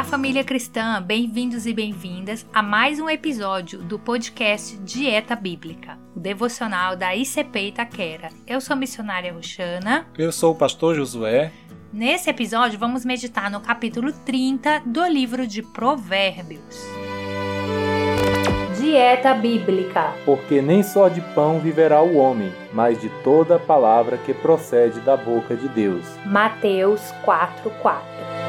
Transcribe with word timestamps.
Olá, 0.00 0.08
família 0.08 0.42
cristã! 0.42 1.02
Bem-vindos 1.02 1.66
e 1.66 1.74
bem-vindas 1.74 2.46
a 2.54 2.62
mais 2.62 2.98
um 2.98 3.06
episódio 3.10 3.80
do 3.82 3.98
podcast 3.98 4.78
Dieta 4.78 5.36
Bíblica, 5.36 5.98
o 6.16 6.18
devocional 6.18 6.96
da 6.96 7.14
ICP 7.14 7.68
Itaquera. 7.68 8.30
Eu 8.46 8.62
sou 8.62 8.72
a 8.72 8.78
missionária 8.78 9.30
Roxana. 9.30 10.06
Eu 10.16 10.32
sou 10.32 10.52
o 10.52 10.54
pastor 10.54 10.96
Josué. 10.96 11.52
Nesse 11.92 12.30
episódio, 12.30 12.78
vamos 12.78 13.04
meditar 13.04 13.50
no 13.50 13.60
capítulo 13.60 14.10
30 14.10 14.84
do 14.86 15.06
livro 15.06 15.46
de 15.46 15.62
Provérbios. 15.62 16.78
Dieta 18.80 19.34
Bíblica. 19.34 20.14
Porque 20.24 20.62
nem 20.62 20.82
só 20.82 21.10
de 21.10 21.20
pão 21.34 21.60
viverá 21.60 22.00
o 22.00 22.16
homem, 22.16 22.50
mas 22.72 22.98
de 22.98 23.10
toda 23.22 23.58
palavra 23.58 24.16
que 24.16 24.32
procede 24.32 24.98
da 25.00 25.14
boca 25.14 25.54
de 25.54 25.68
Deus. 25.68 26.06
Mateus 26.24 27.02
4:4. 27.22 28.39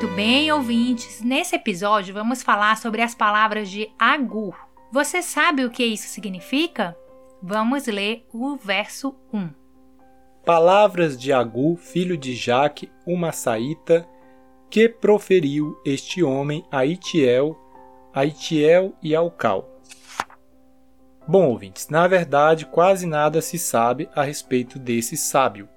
Muito 0.00 0.14
bem, 0.14 0.52
ouvintes. 0.52 1.20
Nesse 1.22 1.56
episódio 1.56 2.14
vamos 2.14 2.40
falar 2.40 2.78
sobre 2.78 3.02
as 3.02 3.16
palavras 3.16 3.68
de 3.68 3.90
Agur. 3.98 4.54
Você 4.92 5.20
sabe 5.22 5.64
o 5.64 5.70
que 5.72 5.84
isso 5.84 6.06
significa? 6.06 6.96
Vamos 7.42 7.84
ler 7.88 8.24
o 8.32 8.56
verso 8.56 9.16
1. 9.32 9.50
Palavras 10.46 11.18
de 11.18 11.32
Agur, 11.32 11.76
filho 11.78 12.16
de 12.16 12.36
Jaque, 12.36 12.88
uma 13.04 13.32
saíta, 13.32 14.08
que 14.70 14.88
proferiu 14.88 15.76
este 15.84 16.22
homem 16.22 16.64
a 16.70 16.86
Itiel, 16.86 17.58
a 18.14 18.24
Itiel 18.24 18.94
e 19.02 19.16
ao 19.16 19.32
Cal. 19.32 19.68
Bom, 21.26 21.48
ouvintes, 21.48 21.88
na 21.88 22.06
verdade 22.06 22.66
quase 22.66 23.04
nada 23.04 23.42
se 23.42 23.58
sabe 23.58 24.08
a 24.14 24.22
respeito 24.22 24.78
desse 24.78 25.16
sábio, 25.16 25.68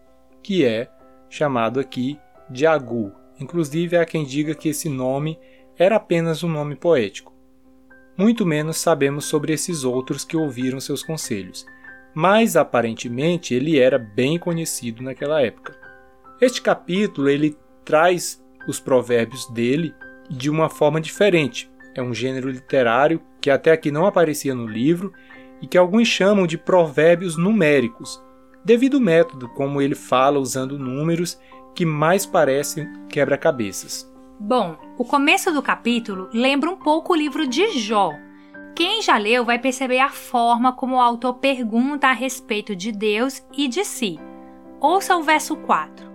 que 0.43 0.63
é 0.63 0.91
chamado 1.27 1.79
aqui 1.79 2.19
de 2.51 2.67
Agur 2.67 3.19
Inclusive 3.41 3.97
há 3.97 4.05
quem 4.05 4.23
diga 4.23 4.53
que 4.53 4.69
esse 4.69 4.87
nome 4.87 5.39
era 5.75 5.95
apenas 5.95 6.43
um 6.43 6.47
nome 6.47 6.75
poético. 6.75 7.33
Muito 8.15 8.45
menos 8.45 8.77
sabemos 8.77 9.25
sobre 9.25 9.51
esses 9.51 9.83
outros 9.83 10.23
que 10.23 10.37
ouviram 10.37 10.79
seus 10.79 11.01
conselhos, 11.01 11.65
mas 12.13 12.55
aparentemente 12.55 13.55
ele 13.55 13.79
era 13.79 13.97
bem 13.97 14.37
conhecido 14.37 15.01
naquela 15.01 15.41
época. 15.41 15.75
Este 16.39 16.61
capítulo 16.61 17.27
ele 17.29 17.57
traz 17.83 18.43
os 18.67 18.79
provérbios 18.79 19.49
dele 19.49 19.91
de 20.29 20.47
uma 20.47 20.69
forma 20.69 21.01
diferente. 21.01 21.67
É 21.95 22.01
um 22.01 22.13
gênero 22.13 22.47
literário 22.47 23.19
que 23.41 23.49
até 23.49 23.71
aqui 23.71 23.89
não 23.89 24.05
aparecia 24.05 24.53
no 24.53 24.67
livro 24.67 25.11
e 25.61 25.65
que 25.67 25.79
alguns 25.79 26.07
chamam 26.07 26.45
de 26.45 26.59
provérbios 26.59 27.37
numéricos, 27.37 28.21
devido 28.63 28.97
ao 28.97 29.01
método 29.01 29.49
como 29.49 29.81
ele 29.81 29.95
fala 29.95 30.39
usando 30.39 30.77
números 30.77 31.39
que 31.73 31.85
mais 31.85 32.25
parece 32.25 32.87
quebra-cabeças. 33.09 34.09
Bom, 34.39 34.75
o 34.97 35.05
começo 35.05 35.51
do 35.51 35.61
capítulo 35.61 36.29
lembra 36.33 36.69
um 36.69 36.75
pouco 36.75 37.13
o 37.13 37.15
livro 37.15 37.47
de 37.47 37.79
Jó. 37.79 38.11
Quem 38.75 39.01
já 39.01 39.17
leu 39.17 39.45
vai 39.45 39.59
perceber 39.59 39.99
a 39.99 40.09
forma 40.09 40.73
como 40.73 40.95
o 40.95 40.99
autor 40.99 41.35
pergunta 41.35 42.07
a 42.07 42.13
respeito 42.13 42.75
de 42.75 42.91
Deus 42.91 43.45
e 43.55 43.67
de 43.67 43.85
si. 43.85 44.19
Ouça 44.79 45.15
o 45.15 45.21
verso 45.21 45.55
4. 45.57 46.09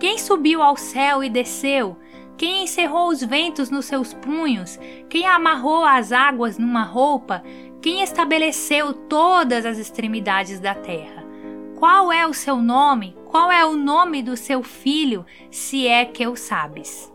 Quem 0.00 0.18
subiu 0.18 0.62
ao 0.62 0.76
céu 0.76 1.22
e 1.22 1.28
desceu? 1.28 1.98
Quem 2.38 2.64
encerrou 2.64 3.08
os 3.08 3.22
ventos 3.22 3.70
nos 3.70 3.86
seus 3.86 4.14
punhos? 4.14 4.78
Quem 5.08 5.26
amarrou 5.26 5.84
as 5.84 6.12
águas 6.12 6.58
numa 6.58 6.82
roupa? 6.82 7.42
Quem 7.82 8.02
estabeleceu 8.02 8.92
todas 8.92 9.66
as 9.66 9.78
extremidades 9.78 10.60
da 10.60 10.74
terra? 10.74 11.25
Qual 11.76 12.10
é 12.10 12.26
o 12.26 12.32
seu 12.32 12.56
nome? 12.56 13.14
Qual 13.26 13.52
é 13.52 13.62
o 13.62 13.76
nome 13.76 14.22
do 14.22 14.34
seu 14.34 14.62
filho, 14.62 15.26
se 15.50 15.86
é 15.86 16.06
que 16.06 16.26
o 16.26 16.34
sabes? 16.34 17.12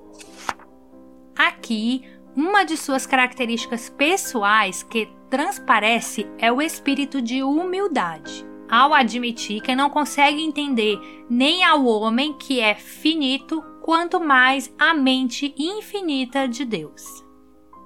Aqui, 1.36 2.04
uma 2.36 2.64
de 2.64 2.78
suas 2.78 3.08
características 3.08 3.90
pessoais 3.90 4.84
que 4.84 5.10
transparece 5.32 6.28
é 6.38 6.52
o 6.52 6.62
espírito 6.62 7.20
de 7.20 7.42
humildade. 7.42 8.46
Ao 8.70 8.94
admitir 8.94 9.64
que 9.64 9.76
não 9.76 9.90
consegue 9.90 10.44
entender 10.44 11.00
nem 11.28 11.64
ao 11.64 11.84
homem 11.88 12.32
que 12.34 12.60
é 12.60 12.76
finito, 12.76 13.64
quanto 13.82 14.20
mais 14.20 14.72
a 14.78 14.94
mente 14.94 15.56
infinita 15.58 16.48
de 16.48 16.66
Deus. 16.66 17.04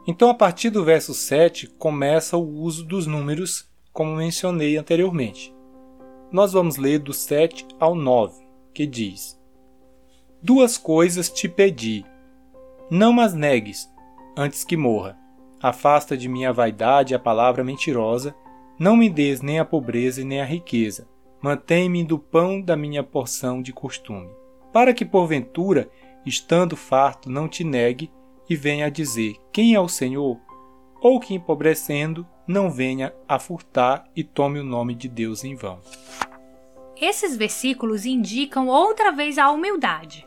Então, 0.05 0.29
a 0.29 0.33
partir 0.33 0.71
do 0.71 0.83
verso 0.83 1.13
7, 1.13 1.67
começa 1.79 2.35
o 2.35 2.45
uso 2.45 2.85
dos 2.85 3.07
números, 3.07 3.65
como 3.93 4.17
mencionei 4.17 4.75
anteriormente 4.75 5.54
nós 6.31 6.53
vamos 6.53 6.77
ler 6.77 6.99
do 6.99 7.13
7 7.13 7.67
ao 7.79 7.95
9, 7.95 8.43
que 8.73 8.85
diz: 8.85 9.39
Duas 10.41 10.77
coisas 10.77 11.29
te 11.29 11.47
pedi, 11.47 12.05
não 12.89 13.19
as 13.19 13.33
negues, 13.33 13.89
antes 14.37 14.63
que 14.63 14.77
morra. 14.77 15.17
Afasta 15.61 16.15
de 16.15 16.29
minha 16.29 16.53
vaidade 16.53 17.15
a 17.15 17.19
palavra 17.19 17.63
mentirosa, 17.63 18.35
não 18.77 18.95
me 18.95 19.09
des 19.09 19.41
nem 19.41 19.57
a 19.57 19.65
pobreza 19.65 20.21
e 20.21 20.25
nem 20.25 20.41
a 20.41 20.45
riqueza. 20.45 21.07
Mantém-me 21.41 22.03
do 22.03 22.19
pão 22.19 22.61
da 22.61 22.75
minha 22.75 23.03
porção 23.03 23.61
de 23.61 23.71
costume, 23.71 24.29
para 24.73 24.93
que 24.93 25.05
porventura, 25.05 25.89
estando 26.25 26.75
farto, 26.75 27.29
não 27.29 27.47
te 27.47 27.63
negue 27.63 28.11
e 28.49 28.55
venha 28.55 28.91
dizer: 28.91 29.35
Quem 29.51 29.73
é 29.73 29.79
o 29.79 29.87
Senhor? 29.87 30.39
Ou 31.01 31.19
que 31.19 31.33
empobrecendo, 31.33 32.27
não 32.47 32.69
venha 32.69 33.13
a 33.27 33.39
furtar 33.39 34.05
e 34.15 34.23
tome 34.23 34.59
o 34.59 34.63
nome 34.63 34.93
de 34.93 35.07
Deus 35.07 35.43
em 35.43 35.55
vão. 35.55 35.79
Esses 36.99 37.35
versículos 37.35 38.05
indicam 38.05 38.67
outra 38.67 39.11
vez 39.11 39.37
a 39.37 39.51
humildade. 39.51 40.25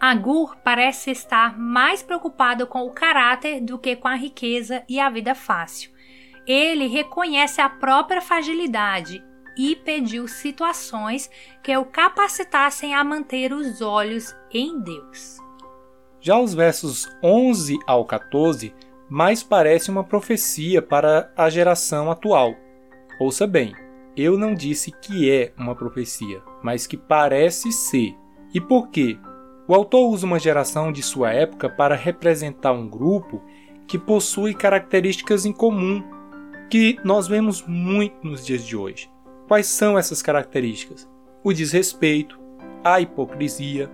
Agur 0.00 0.56
parece 0.62 1.10
estar 1.10 1.58
mais 1.58 2.02
preocupado 2.02 2.66
com 2.66 2.86
o 2.86 2.92
caráter 2.92 3.60
do 3.60 3.78
que 3.78 3.96
com 3.96 4.08
a 4.08 4.14
riqueza 4.14 4.82
e 4.88 5.00
a 5.00 5.08
vida 5.10 5.34
fácil. 5.34 5.90
Ele 6.46 6.86
reconhece 6.86 7.60
a 7.60 7.68
própria 7.68 8.20
fragilidade 8.20 9.22
e 9.56 9.74
pediu 9.74 10.28
situações 10.28 11.30
que 11.62 11.76
o 11.76 11.84
capacitassem 11.84 12.94
a 12.94 13.02
manter 13.02 13.52
os 13.52 13.80
olhos 13.80 14.34
em 14.52 14.78
Deus. 14.80 15.38
Já 16.20 16.38
os 16.38 16.54
versos 16.54 17.08
11 17.22 17.78
ao 17.86 18.04
14 18.04 18.74
mais 19.08 19.42
parece 19.42 19.90
uma 19.90 20.04
profecia 20.04 20.82
para 20.82 21.32
a 21.36 21.48
geração 21.48 22.10
atual. 22.10 22.54
Ouça 23.20 23.46
bem, 23.46 23.74
eu 24.16 24.36
não 24.36 24.54
disse 24.54 24.90
que 24.90 25.30
é 25.30 25.52
uma 25.56 25.74
profecia, 25.74 26.42
mas 26.62 26.86
que 26.86 26.96
parece 26.96 27.70
ser. 27.70 28.16
E 28.52 28.60
por 28.60 28.88
quê? 28.88 29.18
O 29.68 29.74
autor 29.74 30.08
usa 30.08 30.26
uma 30.26 30.38
geração 30.38 30.92
de 30.92 31.02
sua 31.02 31.32
época 31.32 31.68
para 31.68 31.94
representar 31.94 32.72
um 32.72 32.88
grupo 32.88 33.42
que 33.86 33.98
possui 33.98 34.54
características 34.54 35.44
em 35.44 35.52
comum 35.52 36.02
que 36.70 36.98
nós 37.04 37.28
vemos 37.28 37.62
muito 37.66 38.16
nos 38.26 38.44
dias 38.44 38.64
de 38.64 38.76
hoje. 38.76 39.10
Quais 39.46 39.66
são 39.66 39.98
essas 39.98 40.22
características? 40.22 41.08
O 41.44 41.52
desrespeito, 41.52 42.40
a 42.82 43.00
hipocrisia, 43.00 43.90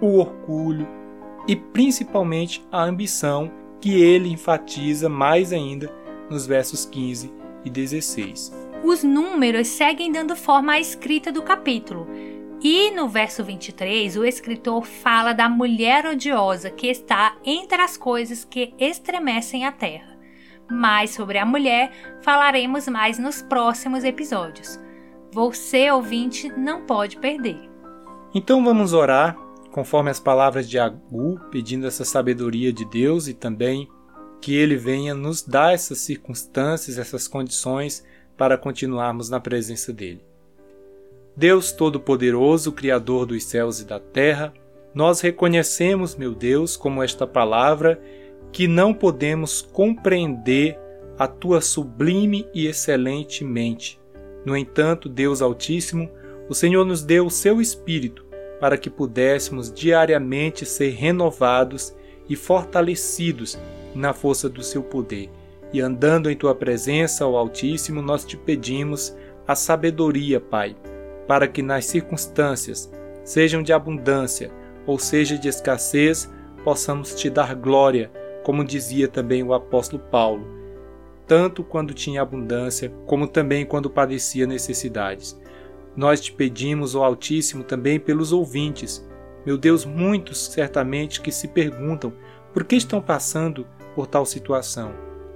o 0.00 0.18
orgulho 0.18 0.86
e 1.48 1.56
principalmente 1.56 2.64
a 2.70 2.84
ambição 2.84 3.50
que 3.82 4.00
ele 4.00 4.30
enfatiza 4.30 5.08
mais 5.08 5.52
ainda 5.52 5.92
nos 6.30 6.46
versos 6.46 6.86
15 6.86 7.32
e 7.64 7.68
16. 7.68 8.52
Os 8.84 9.02
números 9.02 9.66
seguem 9.66 10.12
dando 10.12 10.36
forma 10.36 10.74
à 10.74 10.80
escrita 10.80 11.32
do 11.32 11.42
capítulo. 11.42 12.06
E 12.62 12.92
no 12.92 13.08
verso 13.08 13.42
23, 13.42 14.16
o 14.16 14.24
escritor 14.24 14.86
fala 14.86 15.32
da 15.32 15.48
mulher 15.48 16.06
odiosa 16.06 16.70
que 16.70 16.86
está 16.86 17.36
entre 17.44 17.82
as 17.82 17.96
coisas 17.96 18.44
que 18.44 18.72
estremecem 18.78 19.66
a 19.66 19.72
terra. 19.72 20.16
Mais 20.70 21.10
sobre 21.10 21.38
a 21.38 21.44
mulher 21.44 21.90
falaremos 22.22 22.86
mais 22.86 23.18
nos 23.18 23.42
próximos 23.42 24.04
episódios. 24.04 24.78
Você, 25.32 25.90
ouvinte, 25.90 26.48
não 26.56 26.82
pode 26.82 27.16
perder. 27.16 27.58
Então 28.32 28.64
vamos 28.64 28.92
orar 28.92 29.36
conforme 29.72 30.10
as 30.10 30.20
palavras 30.20 30.68
de 30.68 30.78
Agu, 30.78 31.40
pedindo 31.50 31.86
essa 31.86 32.04
sabedoria 32.04 32.72
de 32.72 32.84
Deus 32.84 33.26
e 33.26 33.34
também 33.34 33.88
que 34.40 34.54
ele 34.54 34.76
venha 34.76 35.14
nos 35.14 35.42
dar 35.42 35.72
essas 35.72 35.98
circunstâncias, 35.98 36.98
essas 36.98 37.26
condições 37.26 38.04
para 38.36 38.58
continuarmos 38.58 39.30
na 39.30 39.40
presença 39.40 39.92
dele. 39.92 40.22
Deus 41.34 41.72
Todo-Poderoso, 41.72 42.70
Criador 42.72 43.24
dos 43.24 43.44
céus 43.44 43.80
e 43.80 43.86
da 43.86 43.98
terra, 43.98 44.52
nós 44.94 45.22
reconhecemos, 45.22 46.14
meu 46.14 46.34
Deus, 46.34 46.76
como 46.76 47.02
esta 47.02 47.26
palavra, 47.26 47.98
que 48.52 48.68
não 48.68 48.92
podemos 48.92 49.62
compreender 49.62 50.78
a 51.18 51.26
tua 51.26 51.62
sublime 51.62 52.46
e 52.52 52.66
excelente 52.66 53.42
mente. 53.42 53.98
No 54.44 54.54
entanto, 54.54 55.08
Deus 55.08 55.40
Altíssimo, 55.40 56.10
o 56.46 56.54
Senhor 56.54 56.84
nos 56.84 57.02
deu 57.02 57.24
o 57.24 57.30
seu 57.30 57.60
Espírito 57.60 58.31
para 58.62 58.78
que 58.78 58.88
pudéssemos 58.88 59.72
diariamente 59.72 60.64
ser 60.64 60.90
renovados 60.90 61.92
e 62.28 62.36
fortalecidos 62.36 63.58
na 63.92 64.12
força 64.12 64.48
do 64.48 64.62
seu 64.62 64.84
poder. 64.84 65.28
E 65.72 65.80
andando 65.80 66.30
em 66.30 66.36
tua 66.36 66.54
presença, 66.54 67.26
ó 67.26 67.36
Altíssimo, 67.36 68.00
nós 68.00 68.24
te 68.24 68.36
pedimos 68.36 69.16
a 69.48 69.56
sabedoria, 69.56 70.40
Pai, 70.40 70.76
para 71.26 71.48
que 71.48 71.60
nas 71.60 71.86
circunstâncias, 71.86 72.88
sejam 73.24 73.64
de 73.64 73.72
abundância 73.72 74.52
ou 74.86 74.96
seja 74.96 75.36
de 75.36 75.48
escassez, 75.48 76.30
possamos 76.62 77.16
te 77.16 77.28
dar 77.28 77.56
glória, 77.56 78.12
como 78.44 78.64
dizia 78.64 79.08
também 79.08 79.42
o 79.42 79.54
apóstolo 79.54 80.00
Paulo, 80.08 80.46
tanto 81.26 81.64
quando 81.64 81.92
tinha 81.92 82.22
abundância, 82.22 82.92
como 83.06 83.26
também 83.26 83.66
quando 83.66 83.90
padecia 83.90 84.46
necessidades. 84.46 85.36
Nós 85.96 86.20
te 86.20 86.32
pedimos, 86.32 86.94
ó 86.94 87.04
Altíssimo, 87.04 87.62
também 87.62 88.00
pelos 88.00 88.32
ouvintes. 88.32 89.06
Meu 89.44 89.58
Deus, 89.58 89.84
muitos 89.84 90.46
certamente 90.46 91.20
que 91.20 91.30
se 91.30 91.48
perguntam 91.48 92.12
por 92.52 92.64
que 92.64 92.76
estão 92.76 93.00
passando 93.00 93.66
por 93.94 94.06
tal 94.06 94.24
situação. 94.24 94.92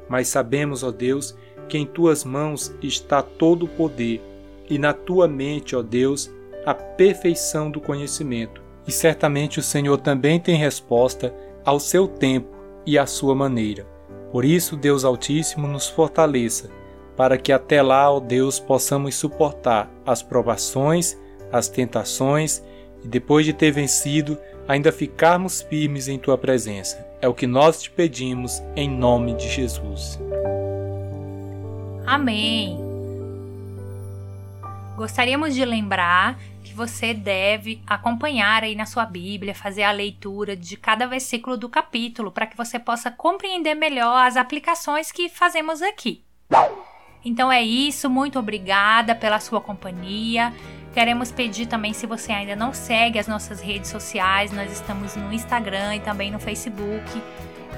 Mas 0.08 0.28
sabemos, 0.28 0.82
ó 0.82 0.90
Deus, 0.90 1.36
que 1.68 1.76
em 1.76 1.84
tuas 1.84 2.24
mãos 2.24 2.74
está 2.82 3.22
todo 3.22 3.64
o 3.64 3.68
poder, 3.68 4.22
e 4.68 4.78
na 4.78 4.92
tua 4.92 5.28
mente, 5.28 5.76
ó 5.76 5.82
Deus, 5.82 6.30
a 6.64 6.74
perfeição 6.74 7.70
do 7.70 7.80
conhecimento. 7.80 8.62
E 8.86 8.92
certamente 8.92 9.58
o 9.58 9.62
Senhor 9.62 9.98
também 9.98 10.40
tem 10.40 10.56
resposta 10.56 11.34
ao 11.64 11.80
seu 11.80 12.06
tempo 12.06 12.48
e 12.84 12.98
à 12.98 13.06
sua 13.06 13.34
maneira. 13.34 13.86
Por 14.30 14.44
isso, 14.44 14.76
Deus 14.76 15.04
Altíssimo 15.04 15.66
nos 15.66 15.88
fortaleça, 15.88 16.70
para 17.16 17.38
que 17.38 17.52
até 17.52 17.80
lá, 17.80 18.10
ó 18.10 18.20
Deus, 18.20 18.60
possamos 18.60 19.14
suportar 19.14 19.90
as 20.04 20.22
provações, 20.22 21.16
as 21.50 21.68
tentações 21.68 22.62
e 23.02 23.08
depois 23.08 23.46
de 23.46 23.52
ter 23.52 23.70
vencido, 23.70 24.38
ainda 24.68 24.92
ficarmos 24.92 25.62
firmes 25.62 26.08
em 26.08 26.18
tua 26.18 26.36
presença. 26.36 27.06
É 27.20 27.28
o 27.28 27.34
que 27.34 27.46
nós 27.46 27.82
te 27.82 27.90
pedimos 27.90 28.62
em 28.74 28.88
nome 28.88 29.34
de 29.34 29.48
Jesus. 29.48 30.18
Amém. 32.06 32.78
Gostaríamos 34.96 35.54
de 35.54 35.64
lembrar 35.64 36.38
que 36.62 36.72
você 36.72 37.12
deve 37.12 37.82
acompanhar 37.86 38.64
aí 38.64 38.74
na 38.74 38.86
sua 38.86 39.04
Bíblia, 39.04 39.54
fazer 39.54 39.82
a 39.82 39.92
leitura 39.92 40.56
de 40.56 40.76
cada 40.76 41.06
versículo 41.06 41.56
do 41.56 41.68
capítulo 41.68 42.30
para 42.30 42.46
que 42.46 42.56
você 42.56 42.78
possa 42.78 43.10
compreender 43.10 43.74
melhor 43.74 44.26
as 44.26 44.36
aplicações 44.36 45.12
que 45.12 45.28
fazemos 45.28 45.82
aqui. 45.82 46.24
Então 47.26 47.50
é 47.50 47.60
isso, 47.60 48.08
muito 48.08 48.38
obrigada 48.38 49.12
pela 49.12 49.40
sua 49.40 49.60
companhia. 49.60 50.52
Queremos 50.94 51.32
pedir 51.32 51.66
também, 51.66 51.92
se 51.92 52.06
você 52.06 52.30
ainda 52.30 52.54
não 52.54 52.72
segue 52.72 53.18
as 53.18 53.26
nossas 53.26 53.60
redes 53.60 53.90
sociais, 53.90 54.52
nós 54.52 54.70
estamos 54.70 55.16
no 55.16 55.32
Instagram 55.32 55.96
e 55.96 56.00
também 56.00 56.30
no 56.30 56.38
Facebook. 56.38 57.20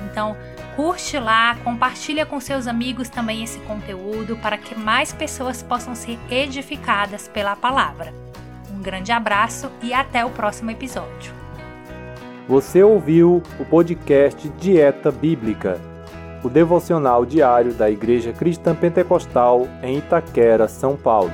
Então, 0.04 0.36
curte 0.76 1.18
lá, 1.18 1.56
compartilha 1.64 2.26
com 2.26 2.38
seus 2.38 2.66
amigos 2.66 3.08
também 3.08 3.42
esse 3.42 3.58
conteúdo 3.60 4.36
para 4.36 4.58
que 4.58 4.74
mais 4.78 5.14
pessoas 5.14 5.62
possam 5.62 5.94
ser 5.94 6.18
edificadas 6.30 7.26
pela 7.26 7.56
palavra. 7.56 8.12
Um 8.70 8.82
grande 8.82 9.12
abraço 9.12 9.70
e 9.82 9.94
até 9.94 10.26
o 10.26 10.30
próximo 10.30 10.70
episódio. 10.70 11.32
Você 12.46 12.82
ouviu 12.82 13.42
o 13.58 13.64
podcast 13.64 14.46
Dieta 14.60 15.10
Bíblica, 15.10 15.80
o 16.42 16.48
devocional 16.48 17.24
diário 17.24 17.72
da 17.72 17.90
Igreja 17.90 18.32
Cristã 18.32 18.74
Pentecostal 18.74 19.66
em 19.82 19.98
Itaquera, 19.98 20.68
São 20.68 20.96
Paulo. 20.96 21.30